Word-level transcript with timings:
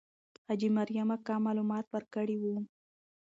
حاجي 0.47 0.69
مریم 0.77 1.09
اکا 1.17 1.35
معلومات 1.45 1.85
ورکړي 1.89 2.37
وو. 2.39 2.55